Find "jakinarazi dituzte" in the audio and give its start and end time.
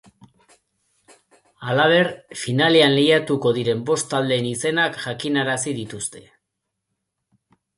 5.05-6.25